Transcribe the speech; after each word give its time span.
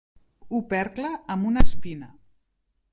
Opercle 0.59 1.13
amb 1.35 1.47
una 1.53 1.67
espina. 1.69 2.13